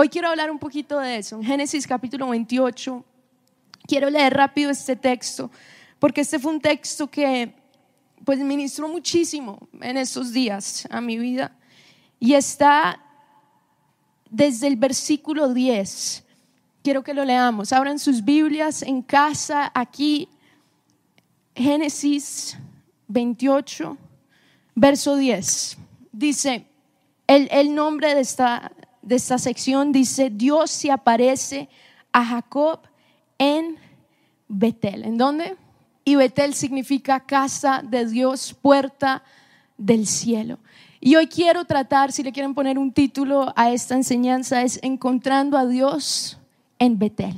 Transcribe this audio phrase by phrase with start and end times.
[0.00, 1.34] Hoy quiero hablar un poquito de eso.
[1.34, 3.04] En Génesis capítulo 28,
[3.84, 5.50] quiero leer rápido este texto,
[5.98, 7.52] porque este fue un texto que
[8.24, 11.50] pues ministró muchísimo en estos días a mi vida.
[12.20, 13.02] Y está
[14.30, 16.24] desde el versículo 10.
[16.84, 17.72] Quiero que lo leamos.
[17.72, 20.28] Abran sus Biblias en casa, aquí,
[21.56, 22.56] Génesis
[23.08, 23.98] 28,
[24.76, 25.76] verso 10.
[26.12, 26.66] Dice,
[27.26, 28.70] el, el nombre de esta,
[29.02, 31.68] de esta sección dice, Dios se aparece
[32.12, 32.80] a Jacob
[33.38, 33.76] en
[34.48, 35.04] Betel.
[35.04, 35.56] ¿En dónde?
[36.04, 39.22] Y Betel significa casa de Dios, puerta
[39.76, 40.58] del cielo.
[41.00, 45.56] Y hoy quiero tratar, si le quieren poner un título a esta enseñanza, es Encontrando
[45.56, 46.38] a Dios
[46.78, 47.36] en Betel.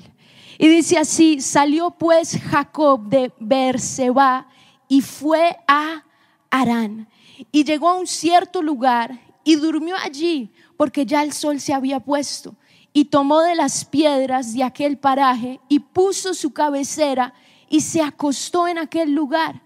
[0.59, 4.47] Y dice así, salió pues Jacob de Beerseba
[4.89, 6.05] y fue a
[6.51, 7.09] Arán.
[7.53, 9.19] Y llegó a un cierto lugar
[9.51, 12.55] y durmió allí porque ya el sol se había puesto,
[12.93, 17.35] y tomó de las piedras de aquel paraje y puso su cabecera
[17.69, 19.61] y se acostó en aquel lugar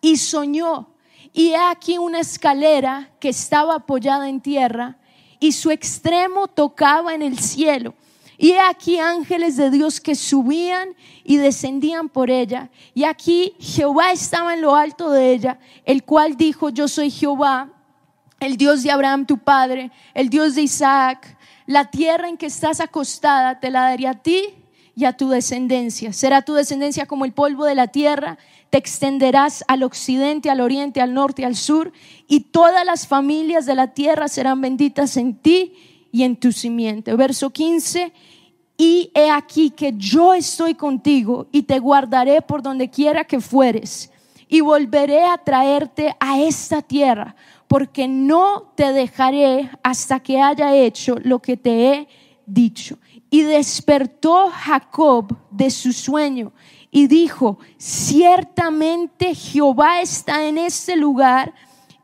[0.00, 0.88] y soñó.
[1.32, 4.98] Y he aquí una escalera que estaba apoyada en tierra
[5.40, 7.94] y su extremo tocaba en el cielo.
[8.38, 10.90] Y he aquí ángeles de Dios que subían
[11.24, 12.70] y descendían por ella.
[12.94, 17.73] Y aquí Jehová estaba en lo alto de ella, el cual dijo, yo soy Jehová,
[18.40, 22.80] el Dios de Abraham tu padre, el Dios de Isaac, la tierra en que estás
[22.80, 24.54] acostada te la daré a ti
[24.96, 26.12] y a tu descendencia.
[26.12, 28.38] Será tu descendencia como el polvo de la tierra,
[28.70, 31.92] te extenderás al occidente, al oriente, al norte, al sur,
[32.28, 35.72] y todas las familias de la tierra serán benditas en ti
[36.12, 37.14] y en tu simiente.
[37.16, 38.12] Verso 15,
[38.76, 44.10] y he aquí que yo estoy contigo y te guardaré por donde quiera que fueres,
[44.48, 47.34] y volveré a traerte a esta tierra
[47.74, 52.08] porque no te dejaré hasta que haya hecho lo que te he
[52.46, 53.00] dicho.
[53.30, 56.52] Y despertó Jacob de su sueño
[56.92, 61.52] y dijo, ciertamente Jehová está en este lugar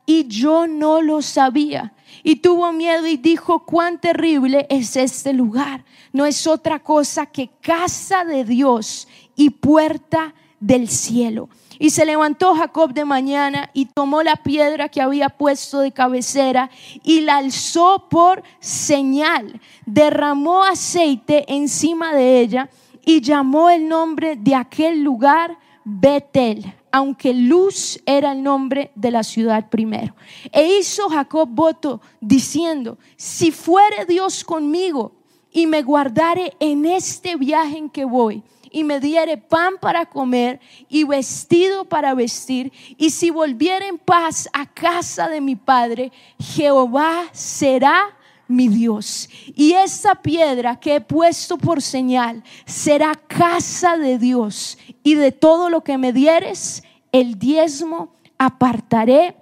[0.05, 1.95] y yo no lo sabía.
[2.25, 5.85] Y tuvo miedo y dijo, cuán terrible es este lugar.
[6.13, 9.07] No es otra cosa que casa de Dios
[9.37, 11.49] y puerta del cielo.
[11.81, 16.71] Y se levantó Jacob de mañana y tomó la piedra que había puesto de cabecera
[17.03, 19.59] y la alzó por señal.
[19.87, 22.69] Derramó aceite encima de ella
[23.03, 29.23] y llamó el nombre de aquel lugar Betel, aunque Luz era el nombre de la
[29.23, 30.15] ciudad primero.
[30.53, 35.13] E hizo Jacob voto diciendo, si fuere Dios conmigo
[35.53, 40.61] y me guardare en este viaje en que voy, y me diere pan para comer
[40.89, 47.25] y vestido para vestir, y si volviera en paz a casa de mi padre, Jehová
[47.33, 48.17] será
[48.51, 49.29] mi Dios.
[49.55, 54.77] Y esta piedra que he puesto por señal será casa de Dios.
[55.05, 56.83] Y de todo lo que me dieres,
[57.13, 59.37] el diezmo apartaré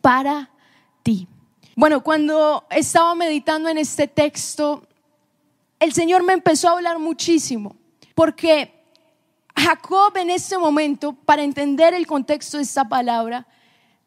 [0.00, 0.50] para
[1.02, 1.26] ti.
[1.74, 4.87] Bueno, cuando estaba meditando en este texto,
[5.80, 7.76] el Señor me empezó a hablar muchísimo
[8.14, 8.74] porque
[9.54, 13.46] Jacob en este momento, para entender el contexto de esta palabra,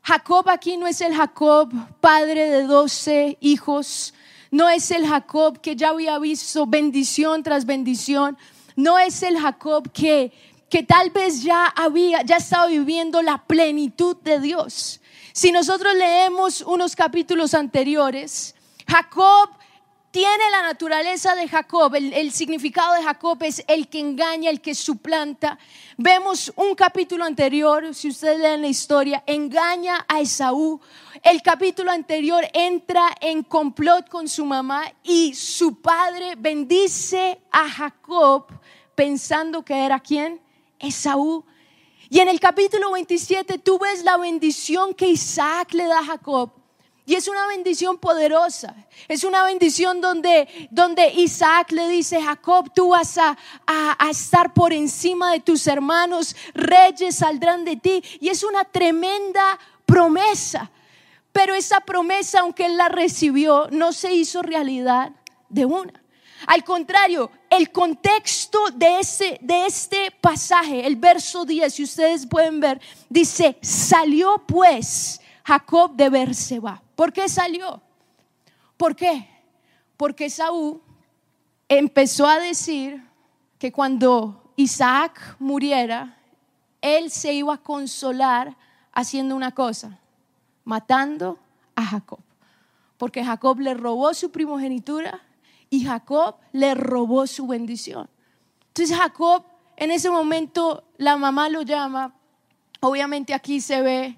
[0.01, 4.13] Jacob aquí no es el Jacob padre de doce hijos,
[4.49, 8.37] no es el Jacob que ya había visto bendición tras bendición,
[8.75, 10.31] no es el Jacob que,
[10.69, 15.01] que tal vez ya había, ya estaba viviendo la plenitud de Dios.
[15.33, 18.55] Si nosotros leemos unos capítulos anteriores,
[18.87, 19.49] Jacob
[20.11, 24.75] tiene la naturaleza de Jacob, el, significado de Jacob es el que engaña, el que
[24.75, 25.57] suplanta.
[25.97, 30.81] Vemos un capítulo anterior, si ustedes leen la historia, engaña a Esaú.
[31.23, 38.47] El capítulo anterior entra en complot con su mamá y su padre bendice a Jacob
[38.95, 40.41] pensando que era quién?
[40.77, 41.45] Esaú.
[42.09, 46.60] Y en el capítulo 27 tú ves la bendición que Isaac le da a Jacob.
[47.05, 48.75] Y es una bendición poderosa.
[49.07, 54.71] Es una bendición donde, donde Isaac le dice, Jacob, tú vas a, a, estar por
[54.71, 58.03] encima de tus hermanos, reyes saldrán de ti.
[58.19, 60.69] Y es una tremenda promesa.
[61.31, 65.11] Pero esa promesa, aunque él la recibió, no se hizo realidad
[65.49, 65.93] de una.
[66.47, 72.59] Al contrario, el contexto de, ese, de este pasaje, el verso 10, si ustedes pueden
[72.59, 75.20] ver, dice, salió pues
[75.51, 76.81] Jacob de Berseba.
[76.95, 77.81] ¿Por qué salió?
[78.77, 79.27] ¿Por qué?
[79.97, 80.81] Porque Saúl
[81.67, 83.03] empezó a decir
[83.59, 86.17] que cuando Isaac muriera,
[86.79, 88.55] él se iba a consolar
[88.93, 89.99] haciendo una cosa,
[90.63, 91.37] matando
[91.75, 92.21] a Jacob.
[92.97, 95.19] Porque Jacob le robó su primogenitura
[95.69, 98.09] y Jacob le robó su bendición.
[98.67, 99.43] Entonces Jacob,
[99.75, 102.13] en ese momento, la mamá lo llama.
[102.79, 104.17] Obviamente aquí se ve,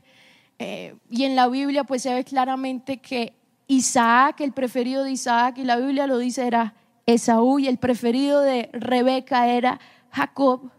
[0.59, 3.33] eh, y en la Biblia pues se ve claramente que
[3.67, 8.41] Isaac, el preferido de Isaac, y la Biblia lo dice, era Esaú, y el preferido
[8.41, 9.79] de Rebeca era
[10.11, 10.69] Jacob.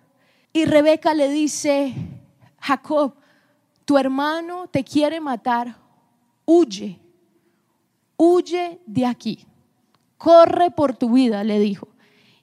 [0.53, 1.95] Y Rebeca le dice,
[2.61, 3.15] Jacob,
[3.85, 5.77] tu hermano te quiere matar,
[6.45, 6.99] huye,
[8.17, 9.45] huye de aquí,
[10.17, 11.89] corre por tu vida, le dijo.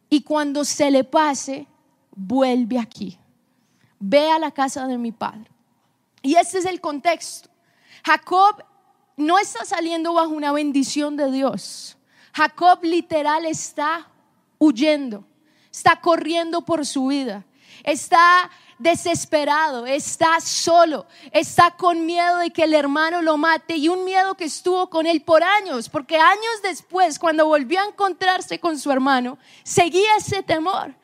[0.09, 1.67] Y cuando se le pase,
[2.15, 3.17] vuelve aquí,
[3.99, 5.49] ve a la casa de mi padre.
[6.21, 7.49] Y este es el contexto.
[8.03, 8.63] Jacob
[9.17, 11.97] no está saliendo bajo una bendición de Dios.
[12.33, 14.07] Jacob literal está
[14.57, 15.25] huyendo,
[15.71, 17.43] está corriendo por su vida,
[17.83, 18.49] está
[18.81, 24.35] desesperado, está solo, está con miedo de que el hermano lo mate y un miedo
[24.35, 28.91] que estuvo con él por años, porque años después, cuando volvió a encontrarse con su
[28.91, 30.95] hermano, seguía ese temor.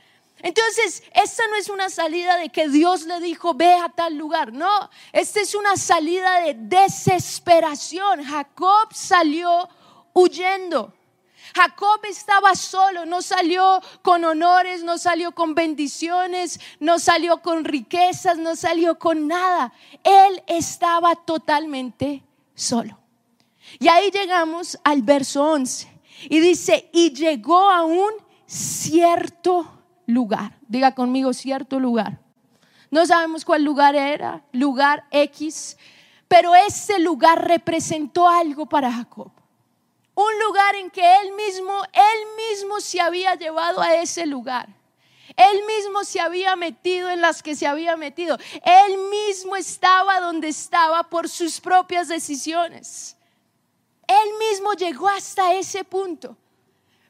[0.44, 4.54] Entonces, esta no es una salida de que Dios le dijo, ve a tal lugar.
[4.54, 8.24] No, esta es una salida de desesperación.
[8.24, 9.68] Jacob salió
[10.14, 10.94] huyendo.
[11.56, 18.38] Jacob estaba solo, no salió con honores, no salió con bendiciones, no salió con riquezas,
[18.38, 19.74] no salió con nada.
[20.04, 22.24] Él estaba totalmente
[22.54, 23.00] solo.
[23.80, 25.88] Y ahí llegamos al verso 11.
[26.30, 28.12] Y dice, y llegó a un
[28.46, 29.77] cierto
[30.08, 30.58] lugar.
[30.68, 32.20] Diga conmigo, cierto lugar.
[32.90, 35.78] No sabemos cuál lugar era, lugar X,
[36.28, 39.32] pero ese lugar representó algo para Jacob.
[40.16, 44.68] Un lugar en que él mismo, él mismo se había llevado a ese lugar.
[45.36, 48.38] Él mismo se había metido en las que se había metido.
[48.64, 53.16] Él mismo estaba donde estaba por sus propias decisiones.
[54.08, 56.36] Él mismo llegó hasta ese punto.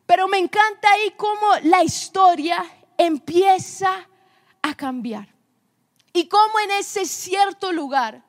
[0.06, 2.66] Pero me encanta ahí cómo la historia
[2.98, 4.08] empieza
[4.62, 5.28] a cambiar.
[6.14, 8.24] Y cómo en ese cierto lugar,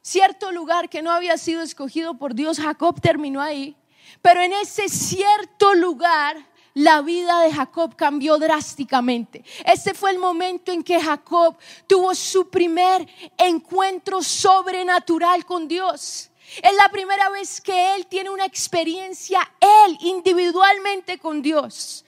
[0.00, 3.76] cierto lugar que no había sido escogido por Dios, Jacob terminó ahí.
[4.22, 6.36] Pero en ese cierto lugar
[6.76, 9.42] la vida de Jacob cambió drásticamente.
[9.64, 13.08] Ese fue el momento en que Jacob tuvo su primer
[13.38, 16.30] encuentro sobrenatural con Dios.
[16.62, 22.04] Es la primera vez que él tiene una experiencia, él individualmente con Dios.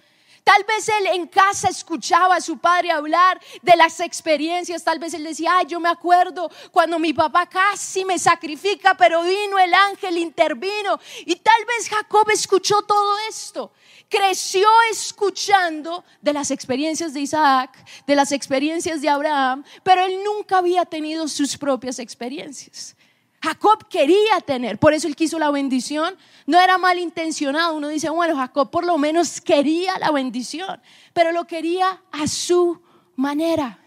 [0.49, 4.83] Tal vez él en casa escuchaba a su padre hablar de las experiencias.
[4.83, 9.25] Tal vez él decía, ay, yo me acuerdo cuando mi papá casi me sacrifica, pero
[9.25, 10.99] vino el ángel, intervino.
[11.27, 13.73] Y tal vez Jacob escuchó todo esto.
[14.09, 20.57] Creció escuchando de las experiencias de Isaac, de las experiencias de Abraham, pero él nunca
[20.57, 22.97] había tenido sus propias experiencias.
[23.41, 26.17] Jacob quería tener, por eso él quiso la bendición.
[26.47, 27.77] No era malintencionado.
[27.77, 30.81] Uno dice, bueno, Jacob por lo menos quería la bendición,
[31.13, 32.81] pero lo quería a su
[33.15, 33.79] manera.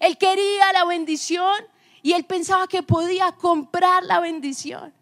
[0.00, 1.54] Él quería la bendición
[2.02, 4.94] y él pensaba que podía comprar la bendición.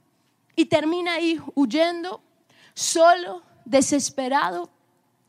[0.57, 2.21] Y termina ahí huyendo,
[2.75, 4.71] solo, desesperado,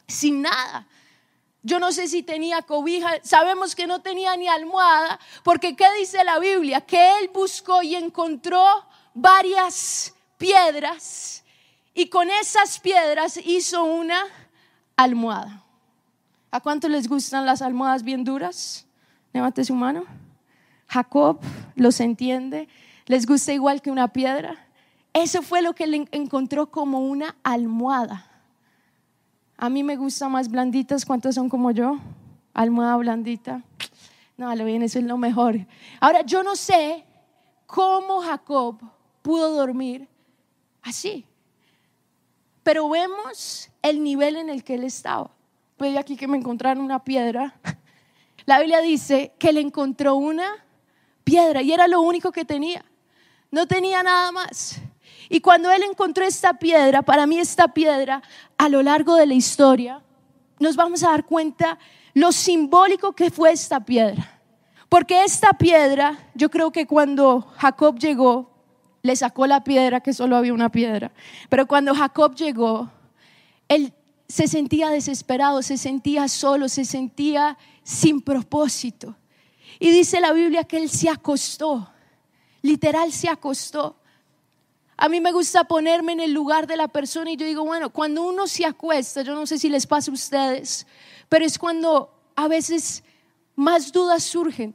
[0.08, 0.88] sin nada.
[1.66, 6.24] Yo no sé si tenía cobija, sabemos que no tenía ni almohada, porque ¿qué dice
[6.24, 6.80] la Biblia?
[6.82, 8.64] Que él buscó y encontró
[9.16, 11.44] varias piedras
[11.96, 14.22] y con esas piedras hizo una
[14.96, 15.64] almohada.
[16.52, 18.86] ¿A cuánto les gustan las almohadas bien duras?
[19.34, 20.06] Levante su mano.
[20.88, 21.40] Jacob
[21.76, 22.70] los entiende,
[23.08, 24.68] les gusta igual que una piedra.
[25.14, 28.35] Eso fue lo que él encontró como una almohada.
[29.58, 31.06] A mí me gustan más blanditas.
[31.06, 31.98] ¿Cuántos son como yo?
[32.54, 33.64] Almohada blandita.
[34.38, 35.66] No, lo bien, eso es lo mejor.
[36.00, 37.06] Ahora, yo no sé
[37.66, 38.80] cómo Jacob
[39.22, 40.08] pudo dormir
[40.82, 41.26] así.
[42.64, 45.32] Pero vemos el nivel en el que él estaba.
[45.78, 47.56] Pedí aquí que me encontraron una piedra.
[48.46, 50.66] La Biblia dice que le encontró una
[51.24, 52.84] piedra y era lo único que tenía.
[53.52, 54.82] No tenía nada más.
[55.30, 58.22] Y cuando él encontró esta piedra, para mí esta piedra,
[58.58, 60.02] a lo largo de la historia,
[60.60, 61.78] nos vamos a dar cuenta
[62.14, 64.40] lo simbólico que fue esta piedra.
[64.90, 68.52] Porque esta piedra, yo creo que cuando Jacob llegó,
[69.02, 71.12] le sacó la piedra, que solo había una piedra.
[71.50, 72.90] Pero cuando Jacob llegó,
[73.68, 73.94] él
[74.28, 79.16] se sentía desesperado, se sentía solo, se sentía sin propósito.
[79.80, 81.90] Y dice la Biblia que él se acostó,
[82.62, 83.98] literal se acostó.
[84.98, 87.90] A mí me gusta ponerme en el lugar de la persona y yo digo, bueno,
[87.90, 90.88] cuando uno se acuesta, yo no sé si les pasa a ustedes,
[91.28, 93.04] pero es cuando a veces
[93.56, 94.74] más dudas surgen.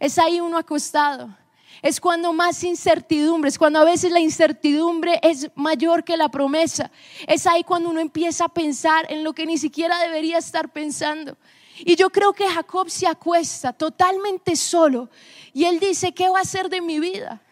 [0.00, 1.36] Es ahí uno acostado.
[1.82, 6.90] es cuando más incertidumbre, es cuando a veces la incertidumbre es mayor que la promesa.
[7.26, 11.36] Es ahí cuando uno empieza a pensar en lo que ni siquiera debería estar pensando.
[11.78, 15.10] Y yo creo que Jacob se acuesta totalmente solo
[15.52, 17.43] y él dice, ¿qué va a hacer de mi vida?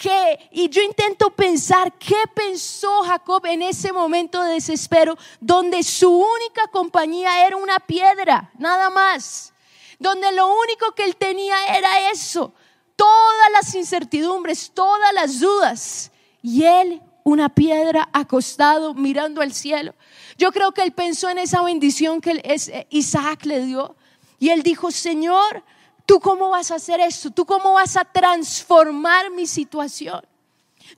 [0.00, 0.48] ¿Qué?
[0.50, 6.68] Y yo intento pensar qué pensó Jacob en ese momento de desespero, donde su única
[6.68, 9.52] compañía era una piedra, nada más.
[9.98, 12.54] Donde lo único que él tenía era eso,
[12.96, 16.10] todas las incertidumbres, todas las dudas.
[16.40, 19.94] Y él, una piedra acostado mirando al cielo.
[20.38, 23.96] Yo creo que él pensó en esa bendición que eh, Isaac le dio.
[24.38, 25.62] Y él dijo, Señor,
[26.10, 27.30] ¿tú cómo vas a hacer esto?
[27.30, 30.20] ¿Tú cómo vas a transformar mi situación?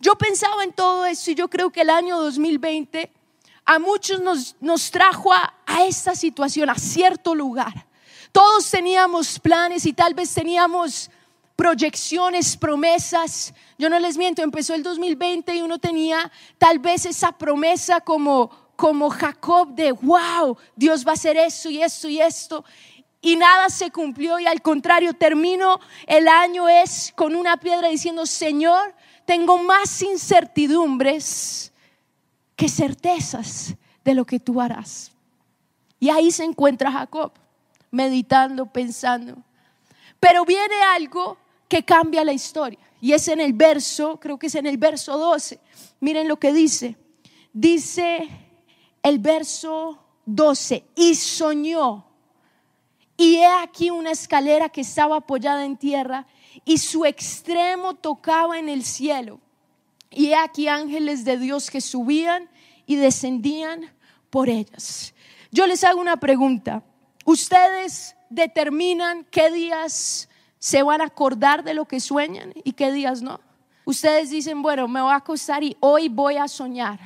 [0.01, 3.13] Yo pensaba en todo eso y yo creo que el año 2020
[3.67, 7.85] a muchos nos, nos trajo a, a esta situación, a cierto lugar.
[8.33, 11.11] Todos teníamos planes y tal vez teníamos
[11.57, 13.53] proyecciones, promesas.
[13.77, 18.51] Yo no les miento, empezó el 2020 y uno tenía tal vez esa promesa como,
[18.77, 22.65] como Jacob de, wow, Dios va a hacer esto y esto y esto.
[23.25, 28.27] Y nada se cumplió y al contrario, termino el año es con una piedra diciendo,
[28.27, 31.73] Señor, tengo más incertidumbres
[32.57, 33.75] que certezas
[34.05, 35.13] de lo que tú harás.
[36.01, 37.33] Y ahí se encuentra Jacob,
[37.93, 39.37] meditando, pensando.
[40.19, 41.39] Pero viene algo
[41.69, 42.81] que cambia la historia.
[43.01, 45.61] Y es en el verso, creo que es en el verso 12.
[46.01, 46.97] Miren lo que dice.
[47.53, 48.29] Dice
[49.01, 52.12] el verso 12, y soñó.
[53.23, 56.27] Y he aquí una escalera que estaba apoyada en tierra
[56.65, 59.39] y su extremo tocaba en el cielo.
[60.11, 62.49] Y he aquí ángeles de Dios que subían
[62.85, 63.93] y descendían
[64.29, 65.15] por ellas.
[65.53, 66.83] Yo les hago una pregunta.
[67.25, 73.23] ¿Ustedes determinan qué días se van a acordar de lo que sueñan y qué días
[73.23, 73.39] no.
[73.85, 76.99] Ustedes dicen, bueno, me voy a acostar y hoy voy a soñar.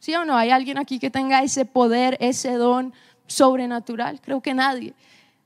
[0.00, 0.36] ¿Sí o no?
[0.36, 2.92] ¿Hay alguien aquí que tenga ese poder, ese don
[3.28, 4.20] sobrenatural?
[4.20, 4.94] Creo que nadie.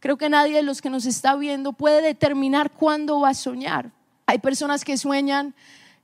[0.04, 3.90] Creo que nadie de los que nos está viendo puede determinar cuándo va a soñar.
[4.26, 5.54] Hay personas que sueñan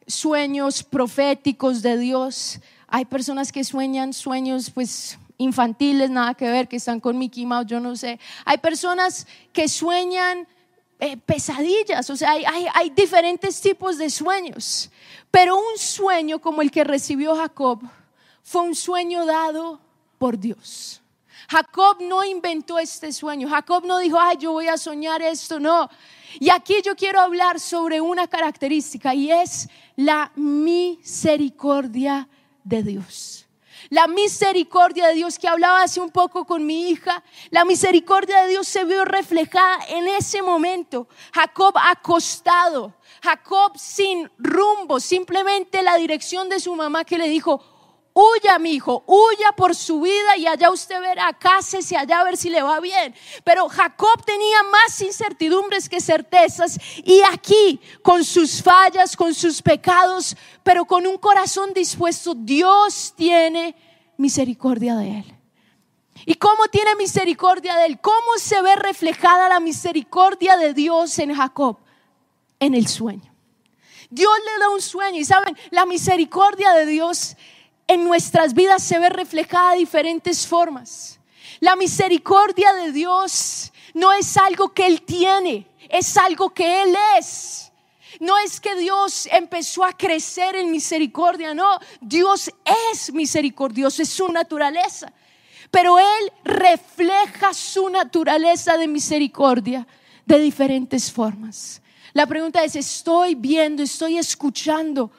[0.07, 2.61] sueños proféticos de Dios.
[2.89, 7.67] Hay personas que sueñan sueños pues infantiles, nada que ver, que están con Mickey Mouse,
[7.67, 8.19] yo no sé.
[8.47, 10.49] Hay personas que sueñan
[10.99, 14.91] eh, pesadillas, o sea, hay, hay diferentes tipos de sueños,
[15.31, 17.83] pero un sueño como el que recibió Jacob
[18.43, 19.79] fue un sueño dado
[20.17, 21.00] por Dios.
[21.51, 23.49] Jacob no inventó este sueño.
[23.49, 25.59] Jacob no dijo, ay, yo voy a soñar esto.
[25.59, 25.91] No.
[26.39, 32.29] Y aquí yo quiero hablar sobre una característica y es la misericordia
[32.63, 33.49] de Dios.
[33.89, 38.51] La misericordia de Dios que hablaba hace un poco con mi hija, la misericordia de
[38.51, 41.09] Dios se vio reflejada en ese momento.
[41.33, 47.61] Jacob acostado, Jacob sin rumbo, simplemente la dirección de su mamá que le dijo,
[48.13, 52.37] Huya, mi hijo, huya por su vida y allá usted verá, cásese allá a ver
[52.37, 53.15] si le va bien.
[53.45, 60.37] Pero Jacob tenía más incertidumbres que certezas y aquí, con sus fallas, con sus pecados,
[60.65, 63.77] pero con un corazón dispuesto, Dios tiene
[64.17, 65.35] misericordia de él.
[66.27, 68.01] ¿Y cómo tiene misericordia de él?
[68.01, 71.79] ¿Cómo se ve reflejada la misericordia de Dios en Jacob?
[72.59, 73.33] En el sueño.
[74.11, 77.37] Dios le da un sueño y saben, la misericordia de Dios
[77.91, 81.19] en nuestras vidas se ve reflejada de diferentes formas.
[81.59, 87.73] La misericordia de Dios no es algo que Él tiene, es algo que Él es.
[88.21, 92.53] No es que Dios empezó a crecer en misericordia, no, Dios
[92.93, 95.13] es misericordioso, es su naturaleza.
[95.73, 99.85] Pero Él refleja su naturaleza de misericordia
[100.27, 101.83] de diferentes formas.
[102.13, 105.11] La pregunta es, ¿estoy viendo, estoy escuchando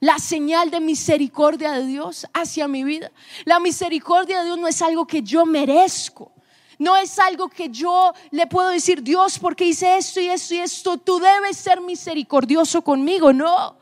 [0.00, 3.10] la señal de misericordia de Dios hacia mi vida.
[3.44, 6.32] La misericordia de Dios no es algo que yo merezco.
[6.78, 10.58] No es algo que yo le puedo decir, Dios, porque hice esto y esto y
[10.58, 13.32] esto, tú debes ser misericordioso conmigo.
[13.32, 13.76] No.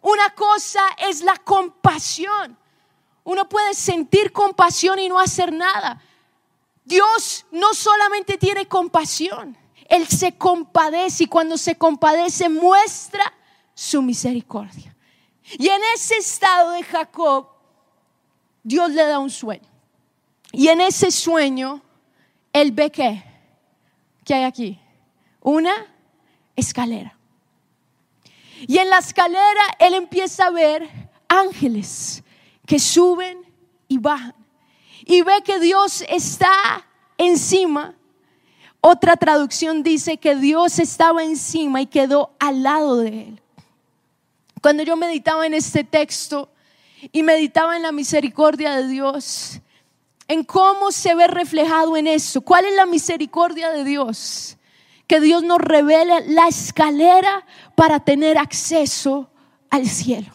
[0.00, 2.56] Una cosa es la compasión.
[3.24, 6.00] Uno puede sentir compasión y no hacer nada.
[6.88, 9.54] Dios no solamente tiene compasión,
[9.90, 13.30] Él se compadece y cuando se compadece muestra
[13.74, 14.96] su misericordia.
[15.56, 17.48] Y en ese estado de Jacob,
[18.62, 19.68] Dios le da un sueño.
[20.52, 21.82] Y en ese sueño,
[22.52, 23.22] él ve que,
[24.24, 24.80] ¿qué hay aquí?
[25.40, 25.86] Una
[26.56, 27.16] escalera.
[28.66, 30.88] Y en la escalera él empieza a ver
[31.28, 32.22] ángeles
[32.66, 33.40] que suben
[33.86, 34.34] y bajan.
[35.04, 36.50] Y ve que Dios está
[37.16, 37.94] encima.
[38.80, 43.42] Otra traducción dice que Dios estaba encima y quedó al lado de él.
[44.60, 46.50] Cuando yo meditaba en este texto
[47.12, 49.60] y meditaba en la misericordia de Dios,
[50.26, 54.56] en cómo se ve reflejado en eso, cuál es la misericordia de Dios,
[55.06, 59.30] que Dios nos revele la escalera para tener acceso
[59.70, 60.32] al cielo.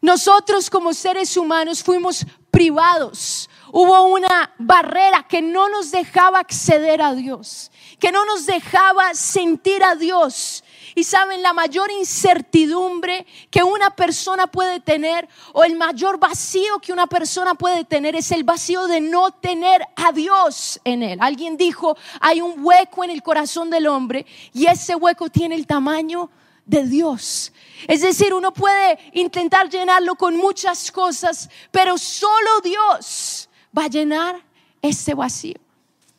[0.00, 3.50] Nosotros como seres humanos fuimos privados.
[3.72, 9.82] Hubo una barrera que no nos dejaba acceder a Dios, que no nos dejaba sentir
[9.82, 10.63] a Dios,
[10.94, 16.92] y saben, la mayor incertidumbre que una persona puede tener o el mayor vacío que
[16.92, 21.18] una persona puede tener es el vacío de no tener a Dios en él.
[21.20, 25.66] Alguien dijo, hay un hueco en el corazón del hombre y ese hueco tiene el
[25.66, 26.30] tamaño
[26.64, 27.52] de Dios.
[27.88, 34.42] Es decir, uno puede intentar llenarlo con muchas cosas, pero solo Dios va a llenar
[34.80, 35.56] ese vacío.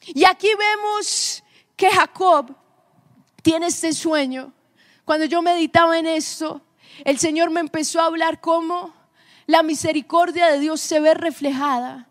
[0.02, 1.44] Y aquí vemos
[1.76, 2.56] que Jacob
[3.42, 4.54] tiene este sueño
[5.06, 6.62] cuando yo meditaba en esto,
[7.04, 8.94] el Señor me empezó a hablar cómo
[9.46, 12.08] la misericordia de Dios se ve reflejada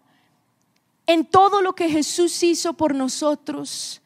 [1.07, 4.01] en todo lo que Jesús hizo por nosotros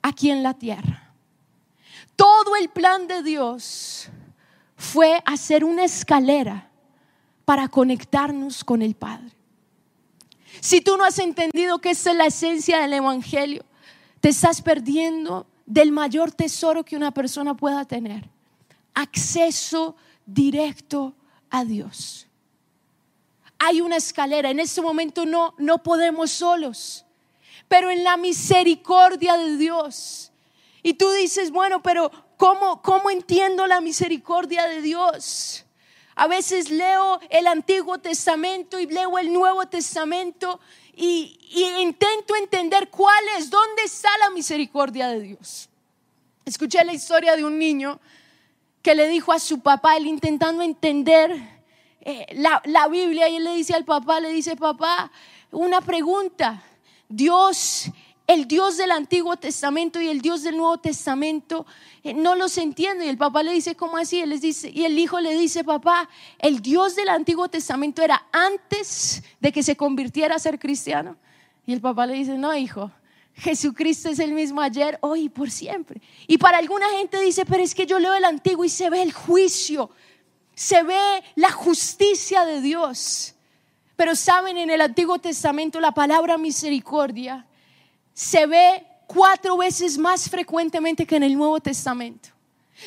[0.00, 1.12] aquí en la tierra.
[2.16, 4.08] Todo el plan de Dios
[4.76, 6.70] fue hacer una escalera
[7.44, 9.32] para conectarnos con el Padre.
[10.60, 13.64] Si tú no has entendido que esa es la esencia del Evangelio,
[14.20, 18.28] te estás perdiendo del mayor tesoro que una persona pueda tener.
[18.92, 21.14] Acceso directo
[21.48, 22.26] a Dios.
[23.58, 27.06] Hay una escalera, en este momento no, no podemos solos,
[27.68, 30.30] pero en la misericordia de Dios.
[30.82, 35.64] Y tú dices, bueno, pero ¿cómo, cómo entiendo la misericordia de Dios?
[36.14, 40.60] A veces leo el Antiguo Testamento y leo el Nuevo Testamento
[40.94, 41.38] y,
[41.80, 45.68] intento entender cuál es, dónde está la misericordia de Dios.
[46.44, 48.00] Escuché la historia de un niño
[48.82, 51.30] que le dijo a su papá, él intentando entender
[52.00, 55.12] eh, la, la, Biblia, y él le dice al papá, le dice, papá,
[55.50, 56.62] una pregunta,
[57.08, 57.90] Dios
[58.32, 61.66] el Dios del Antiguo Testamento y el Dios del Nuevo Testamento
[62.02, 63.04] eh, no los entiendo.
[63.04, 64.24] Y el papá le dice, ¿cómo así?
[64.24, 69.22] Les dice, y el hijo le dice, papá, el Dios del Antiguo Testamento era antes
[69.40, 71.16] de que se convirtiera a ser cristiano.
[71.66, 72.90] Y el papá le dice, no, hijo,
[73.34, 76.00] Jesucristo es el mismo ayer, hoy y por siempre.
[76.26, 79.02] Y para alguna gente dice, pero es que yo leo el Antiguo y se ve
[79.02, 79.90] el juicio,
[80.54, 83.34] se ve la justicia de Dios.
[83.96, 87.46] Pero saben, en el Antiguo Testamento la palabra misericordia
[88.14, 92.30] se ve cuatro veces más frecuentemente que en el Nuevo Testamento.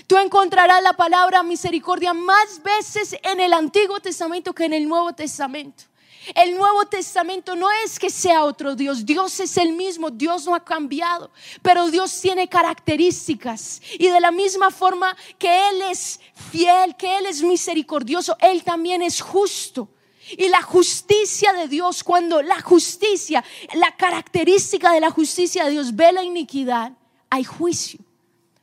[0.08, 5.14] Tú encontrarás la palabra misericordia más veces en el Antiguo Testamento que en el Nuevo
[5.14, 5.86] Testamento.
[6.34, 10.56] El Nuevo Testamento no es que sea otro Dios, Dios es el mismo, Dios no
[10.56, 11.30] ha cambiado,
[11.62, 16.20] pero Dios tiene características y de la misma forma que Él es
[16.52, 19.88] fiel, que Él es misericordioso, Él también es justo.
[20.32, 25.96] Y la justicia de Dios, cuando la justicia, la característica de la justicia de Dios
[25.96, 26.94] ve la iniquidad,
[27.30, 28.00] hay juicio,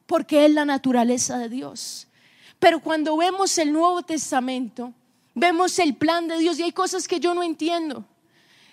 [0.06, 2.08] porque es la naturaleza de Dios.
[2.58, 4.92] Pero cuando vemos el Nuevo Testamento,
[5.34, 8.04] vemos el plan de Dios y hay cosas que yo no entiendo.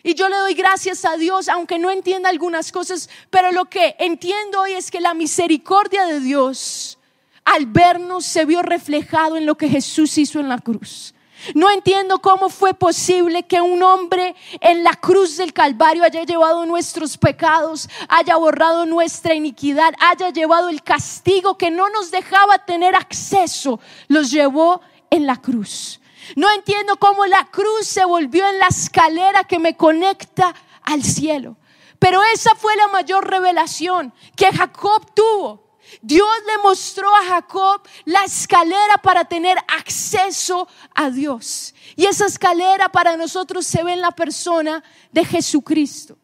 [0.02, 3.95] Y yo le doy gracias a Dios, aunque no entienda algunas cosas, pero lo que
[3.99, 6.97] entiendo hoy es que la misericordia de Dios
[7.43, 11.13] al vernos se vio reflejado en lo que Jesús hizo en la cruz.
[11.56, 16.65] No entiendo cómo fue posible que un hombre en la cruz del Calvario haya llevado
[16.65, 22.95] nuestros pecados, haya borrado nuestra iniquidad, haya llevado el castigo que no nos dejaba tener
[22.95, 25.99] acceso, los llevó en la cruz.
[26.36, 31.58] No entiendo cómo la cruz se volvió en la escalera que me conecta al cielo.
[31.97, 35.68] Pero esa fue la mayor revelación que Jacob tuvo.
[36.02, 41.73] Dios le mostró a Jacob la escalera para tener acceso a Dios.
[41.95, 46.17] Y esa escalera para nosotros se ve en la persona de Jesucristo.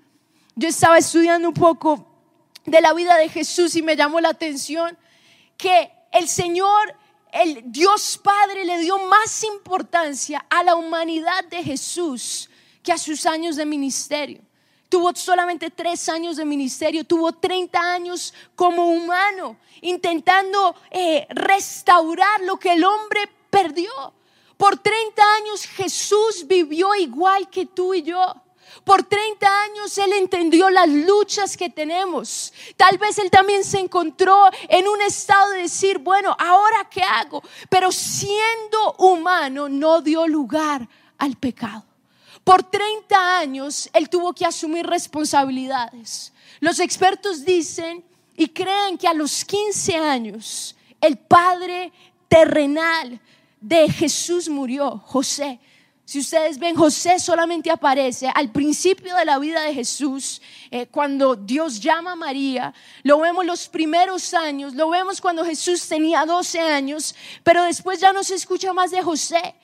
[0.55, 2.07] Yo estaba estudiando un poco
[2.65, 4.97] de la vida de Jesús y me llamó la atención
[5.57, 6.95] que el Señor,
[7.31, 12.49] el Dios Padre, le dio más importancia a la humanidad de Jesús
[12.81, 14.41] que a sus años de ministerio
[14.89, 22.57] tuvo solamente tres años de ministerio, tuvo 30 años como humano, intentando eh, restaurar lo
[22.57, 23.91] que el hombre perdió.
[24.57, 28.35] Por 30 años Jesús vivió igual que tú y yo.
[28.83, 32.53] Por 30 años Él entendió las luchas que tenemos.
[32.77, 37.43] Tal vez Él también se encontró en un estado de decir, bueno, ahora qué hago.
[37.69, 41.83] Pero siendo humano no dio lugar al pecado.
[42.45, 46.31] Por 30 años él tuvo que asumir responsabilidades.
[46.59, 48.05] Los expertos dicen
[48.37, 51.91] y creen que a los 15 años el padre
[52.27, 53.19] terrenal
[53.59, 55.59] de Jesús murió, José.
[56.07, 61.35] Si ustedes ven, José solamente aparece al principio de la vida de Jesús, eh, cuando
[61.35, 66.59] Dios llama a María, lo vemos los primeros años, lo vemos cuando Jesús tenía 12
[66.59, 69.55] años, pero después ya no se escucha más de José.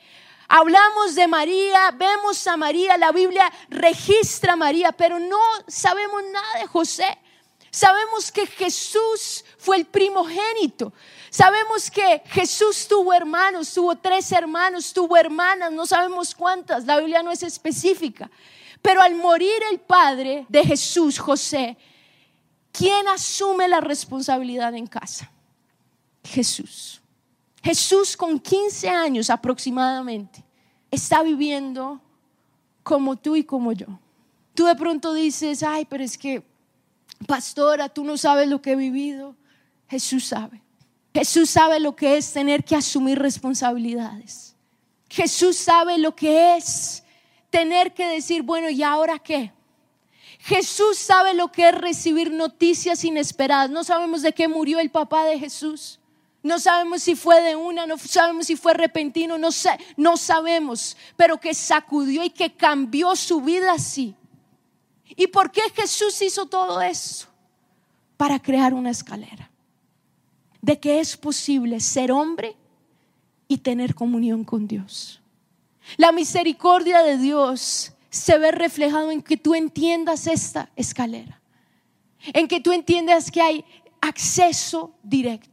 [0.54, 6.60] Hablamos de María, vemos a María, la Biblia registra a María, pero no sabemos nada
[6.60, 7.18] de José.
[7.70, 10.92] Sabemos que Jesús fue el primogénito.
[11.30, 17.24] Sabemos que Jesús tuvo hermanos, tuvo tres hermanos, tuvo hermanas, no sabemos cuántas, la Biblia
[17.24, 18.30] no es específica.
[18.82, 21.78] Pero al morir el padre de Jesús, José,
[22.74, 25.32] ¿quién asume la responsabilidad en casa?
[26.26, 27.01] Jesús.
[27.63, 30.43] Jesús con 15 años aproximadamente
[30.89, 32.02] está viviendo
[32.84, 33.88] como tú y como yo.
[34.54, 36.43] Tú de pronto dices, ay, pero es que,
[37.28, 39.36] pastora, tú no sabes lo que he vivido.
[39.88, 40.62] Jesús sabe.
[41.13, 44.56] Jesús sabe lo que es tener que asumir responsabilidades.
[45.10, 47.04] Jesús sabe lo que es
[47.50, 49.52] tener que decir, bueno, ¿y ahora qué?
[50.39, 53.69] Jesús sabe lo que es recibir noticias inesperadas.
[53.69, 56.00] No sabemos de qué murió el papá de Jesús.
[56.44, 60.98] No sabemos si fue de una, no sabemos si fue repentino, no, sé, no sabemos,
[61.16, 64.16] pero que sacudió y que cambió su vida así.
[65.16, 67.28] ¿Y por qué Jesús hizo todo eso?
[68.18, 69.52] Para crear una escalera.
[70.62, 72.56] De que es posible ser hombre
[73.48, 75.22] y tener comunión con Dios.
[75.98, 81.40] La misericordia de Dios se ve reflejado en que tú entiendas esta escalera.
[82.34, 83.66] En que tú entiendas que hay
[84.00, 85.51] acceso directo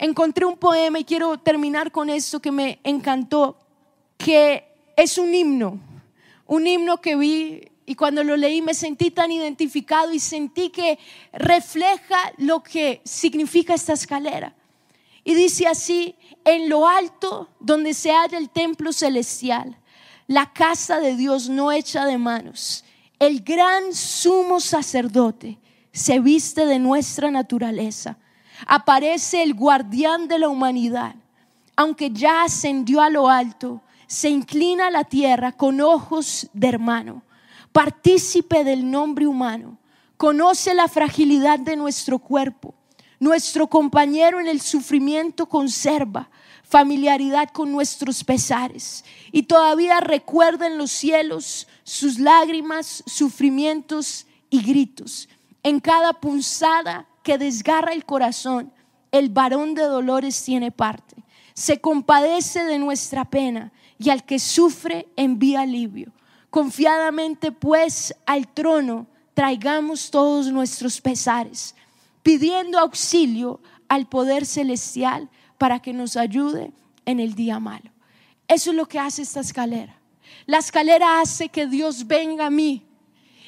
[0.00, 3.58] encontré un poema y quiero terminar con esto que me encantó,
[4.16, 4.64] que
[4.96, 5.78] es un himno,
[6.46, 10.98] un himno que vi y cuando lo leí me sentí tan identificado y sentí que
[11.34, 14.54] refleja lo que significa esta escalera.
[15.22, 19.76] Y dice así, en lo alto donde se halla el templo celestial,
[20.26, 22.84] la casa de Dios no hecha de manos,
[23.18, 25.58] el gran sumo sacerdote
[25.92, 28.16] se viste de nuestra naturaleza
[28.66, 31.14] aparece el guardián de la humanidad.
[31.76, 37.22] Aunque ya ascendió a lo alto, se inclina a la tierra con ojos de hermano,
[37.72, 39.78] partícipe del nombre humano,
[40.16, 42.74] conoce la fragilidad de nuestro cuerpo,
[43.18, 46.28] nuestro compañero en el sufrimiento conserva
[46.70, 55.28] familiaridad con nuestros pesares y todavía recuerda en los cielos sus lágrimas, sufrimientos y gritos.
[55.64, 58.72] En cada punzada que desgarra el corazón,
[59.12, 61.16] el varón de dolores tiene parte.
[61.54, 66.12] Se compadece de nuestra pena y al que sufre envía alivio.
[66.48, 71.74] Confiadamente pues al trono traigamos todos nuestros pesares,
[72.22, 75.28] pidiendo auxilio al poder celestial
[75.58, 76.72] para que nos ayude
[77.04, 77.90] en el día malo.
[78.48, 79.96] Eso es lo que hace esta escalera.
[80.46, 82.86] La escalera hace que Dios venga a mí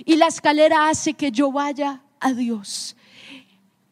[0.04, 2.96] y la escalera hace que yo vaya a Dios.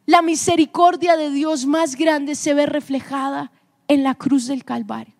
[0.06, 3.52] La misericordia de Dios más grande se ve reflejada
[3.88, 5.14] en la cruz del Calvario.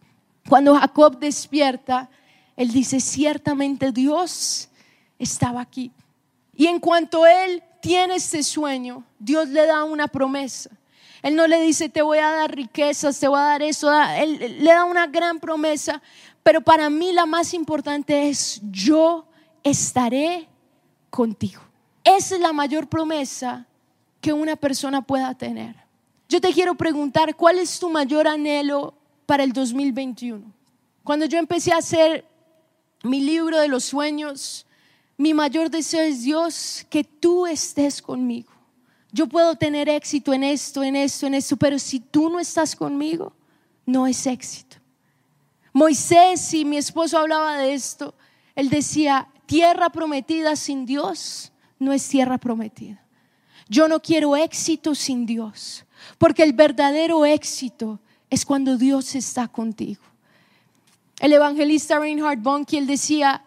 [0.49, 2.11] Cuando Jacob despierta,
[2.57, 4.69] él dice, ciertamente Dios
[5.19, 5.93] estaba aquí.
[6.55, 10.71] Y en cuanto él tiene este sueño, Dios le da una promesa.
[11.23, 13.93] Él no le dice, te voy a dar riquezas, te voy a dar eso.
[13.93, 16.03] Él le da una gran promesa.
[16.43, 19.27] Pero para mí la más importante es, yo
[19.63, 20.49] estaré
[21.11, 21.61] contigo.
[22.03, 23.67] Esa es la mayor promesa
[24.21, 25.77] que una persona pueda tener.
[26.29, 28.95] Yo te quiero preguntar, ¿cuál es tu mayor anhelo
[29.27, 30.53] para el 2021?
[31.03, 32.25] Cuando yo empecé a hacer
[33.03, 34.67] mi libro de los sueños,
[35.17, 38.53] mi mayor deseo es Dios, que tú estés conmigo.
[39.13, 42.77] Yo puedo tener éxito en esto, en esto, en esto, pero si tú no estás
[42.77, 43.33] conmigo,
[43.85, 44.77] no es éxito.
[45.73, 48.15] Moisés y mi esposo hablaba de esto.
[48.55, 53.03] Él decía, tierra prometida sin Dios no es tierra prometida.
[53.71, 55.87] Yo no quiero éxito sin Dios,
[56.19, 60.03] porque el verdadero éxito es cuando Dios está contigo.
[61.21, 63.45] El evangelista Reinhard Bonnke decía,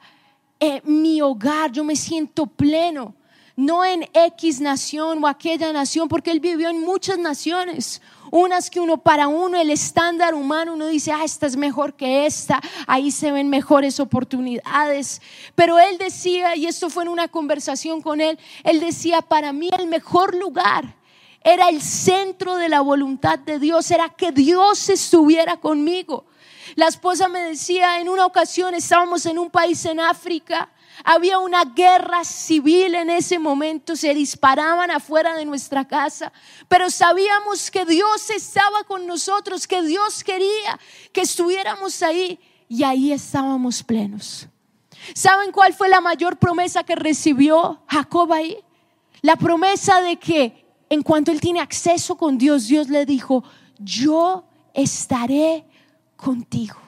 [0.62, 3.14] eh, mi hogar, yo me siento pleno
[3.56, 8.02] no en X nación o aquella nación, porque él vivió en muchas naciones.
[8.32, 12.26] Unas que uno para uno, el estándar humano, uno dice, ah, esta es mejor que
[12.26, 15.22] esta, ahí se ven mejores oportunidades.
[15.54, 19.70] Pero él decía, y esto fue en una conversación con él, él decía, para mí
[19.78, 20.96] el mejor lugar
[21.44, 26.26] era el centro de la voluntad de Dios, era que Dios estuviera conmigo.
[26.76, 30.70] La esposa me decía, en una ocasión estábamos en un país en África,
[31.04, 36.32] Había una guerra civil en ese momento, se disparaban afuera de nuestra casa,
[36.68, 40.80] pero sabíamos que Dios estaba con nosotros, que Dios quería
[41.12, 44.48] que estuviéramos ahí y ahí estábamos plenos.
[45.14, 48.58] ¿Saben cuál fue la mayor promesa que recibió Jacob ahí?
[49.22, 53.44] La promesa de que en cuanto él tiene acceso con Dios, Dios le dijo,
[53.80, 55.66] yo estaré
[56.16, 56.83] contigo.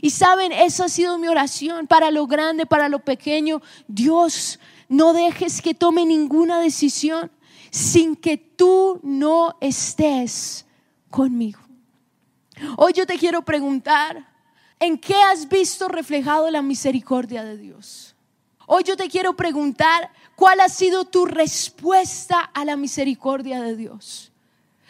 [0.00, 3.62] Y saben, esa ha sido mi oración para lo grande, para lo pequeño.
[3.86, 7.30] Dios, no dejes que tome ninguna decisión
[7.70, 10.66] sin que tú no estés
[11.10, 11.60] conmigo.
[12.76, 14.28] Hoy yo te quiero preguntar,
[14.78, 18.14] ¿en qué has visto reflejado la misericordia de Dios?
[18.66, 24.32] Hoy yo te quiero preguntar, ¿cuál ha sido tu respuesta a la misericordia de Dios?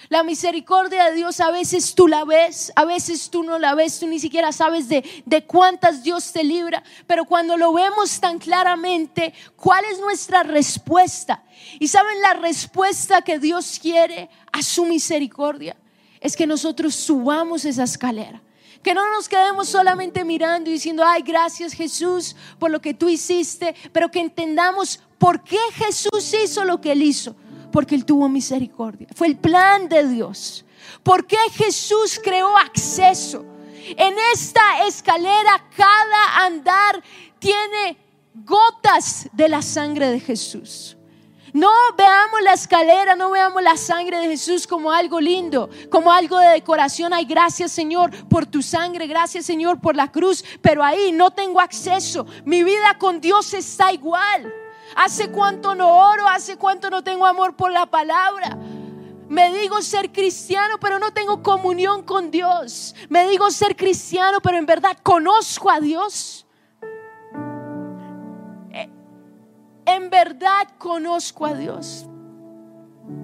[0.08, 3.98] La misericordia de Dios a veces tú la ves, a veces tú no la ves,
[3.98, 8.38] tú ni siquiera sabes de, de, cuántas Dios te libra, pero cuando lo vemos tan
[8.38, 11.42] claramente, ¿cuál es nuestra respuesta?
[11.78, 15.76] Y saben la respuesta que Dios quiere a su misericordia,
[16.20, 18.40] es que nosotros subamos esa escalera.
[18.82, 23.08] Que no nos quedemos solamente mirando y diciendo, ay, gracias Jesús por lo que tú
[23.08, 27.34] hiciste, pero que entendamos por qué Jesús hizo lo que él hizo
[27.74, 29.08] porque Él tuvo misericordia.
[29.16, 30.64] Fue el plan de Dios.
[31.02, 33.44] ¿Por qué Jesús creó acceso?
[33.96, 37.02] En esta escalera cada andar
[37.40, 37.98] tiene
[38.32, 40.96] gotas de la sangre de Jesús.
[41.52, 46.38] No veamos la escalera, no veamos la sangre de Jesús como algo lindo, como algo
[46.38, 47.12] de decoración.
[47.12, 51.60] Ay, gracias Señor por tu sangre, gracias Señor por la cruz, pero ahí no tengo
[51.60, 52.24] acceso.
[52.44, 54.54] Mi vida con Dios está igual.
[54.96, 58.56] Hace cuánto no oro, hace cuánto no tengo amor por la palabra.
[59.28, 62.94] Me digo ser cristiano, pero no tengo comunión con Dios.
[63.08, 66.46] Me digo ser cristiano, pero en verdad conozco a Dios.
[68.70, 68.88] Eh,
[69.86, 72.06] en verdad conozco a Dios.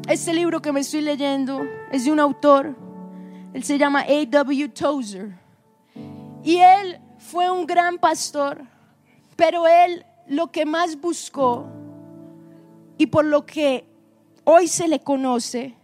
[0.09, 2.75] Este libro que me estoy leyendo es de un autor.
[3.53, 4.69] Él se llama A.W.
[4.71, 5.39] Tozer.
[6.43, 8.63] Y él fue un gran pastor,
[9.37, 11.67] pero él lo que más buscó
[12.97, 13.85] y por lo que
[14.45, 15.75] hoy se le conoce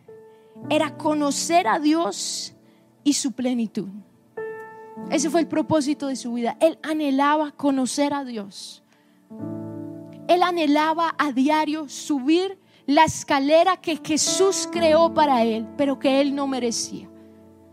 [0.70, 2.54] era conocer a Dios
[3.02, 3.88] y su plenitud.
[5.11, 6.56] Ese fue el propósito de su vida.
[6.61, 8.85] Él anhelaba conocer a Dios.
[10.28, 12.56] Él anhelaba a diario subir
[12.87, 17.09] la escalera que Jesús creó para él, pero que él no merecía.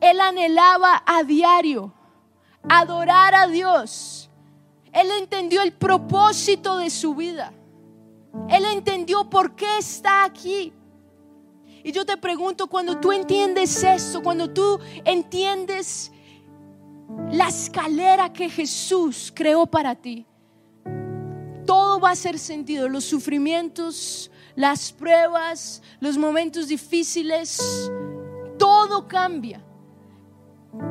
[0.01, 1.93] Él anhelaba a diario
[2.67, 4.31] adorar a Dios
[4.93, 7.51] él entendió el propósito de su vida.
[8.49, 10.71] Él entendió por qué está aquí.
[11.83, 16.11] Y yo te pregunto, cuando tú entiendes esto, cuando tú entiendes
[17.31, 20.25] la escalera que Jesús creó para ti,
[21.65, 22.87] todo va a ser sentido.
[22.87, 27.91] Los sufrimientos, las pruebas, los momentos difíciles,
[28.59, 29.63] todo cambia.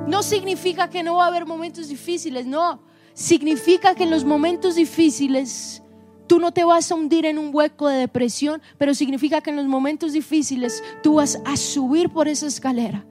[0.08, 4.74] No significa que no va a haber momentos difíciles, no significa que en los momentos
[4.76, 5.82] difíciles
[6.26, 9.56] tú no te vas a hundir en un hueco de depresión, pero significa que en
[9.56, 13.04] los momentos difíciles tú vas a subir por esa escalera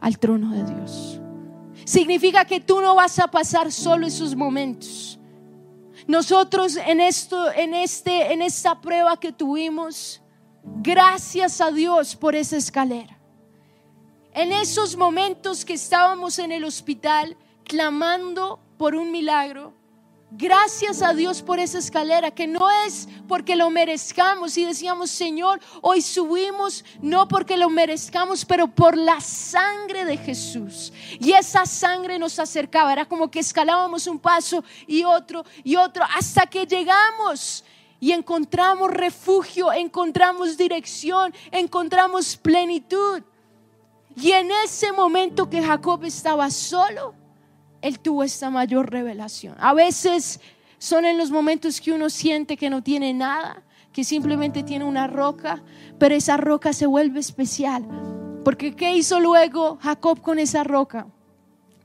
[0.00, 1.20] al trono de Dios.
[1.84, 5.18] Significa que tú no vas a pasar solo esos momentos.
[6.06, 10.22] Nosotros en esto en este en esta prueba que tuvimos,
[10.82, 13.18] gracias a Dios por esa escalera.
[14.32, 17.36] En esos momentos que estábamos en el hospital
[17.68, 19.74] clamando por un milagro.
[20.30, 25.58] Gracias a Dios por esa escalera, que no es porque lo merezcamos y decíamos, Señor,
[25.80, 30.92] hoy subimos, no porque lo merezcamos, pero por la sangre de Jesús.
[31.18, 36.04] Y esa sangre nos acercaba, era como que escalábamos un paso y otro y otro,
[36.14, 37.64] hasta que llegamos
[37.98, 43.22] y encontramos refugio, encontramos dirección, encontramos plenitud.
[44.14, 47.14] Y en ese momento que Jacob estaba solo,
[47.82, 49.54] él tuvo esta mayor revelación.
[49.58, 50.40] A veces
[50.78, 53.62] son en los momentos que uno siente que no tiene nada,
[53.92, 55.62] que simplemente tiene una roca,
[55.98, 57.86] pero esa roca se vuelve especial.
[58.44, 61.08] Porque ¿qué hizo luego Jacob con esa roca?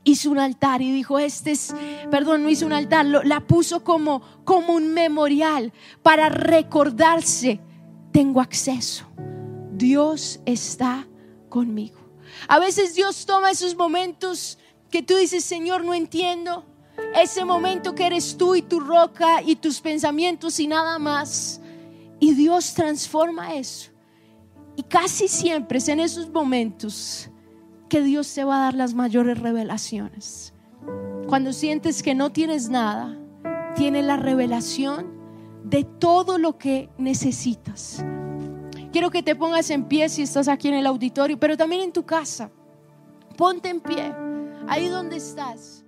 [0.04, 1.74] Hizo un altar y dijo, este es,
[2.10, 7.60] perdón, no hizo un altar, la puso como, como un memorial para recordarse,
[8.12, 9.06] tengo acceso,
[9.72, 11.08] Dios está
[11.48, 11.98] conmigo.
[12.48, 14.58] A veces Dios toma esos momentos
[14.94, 16.64] que tú dices, Señor, no entiendo.
[17.20, 21.60] Ese momento que eres tú y tu roca y tus pensamientos y nada más.
[22.20, 23.90] Y Dios transforma eso.
[24.76, 27.28] Y casi siempre es en esos momentos
[27.88, 30.54] que Dios te va a dar las mayores revelaciones.
[31.26, 33.18] Cuando sientes que no tienes nada,
[33.74, 35.12] tiene la revelación
[35.64, 38.04] de todo lo que necesitas.
[38.92, 41.92] Quiero que te pongas en pie si estás aquí en el auditorio, pero también en
[41.92, 42.52] tu casa.
[43.36, 44.14] Ponte en pie,
[44.68, 45.83] ahí donde estás.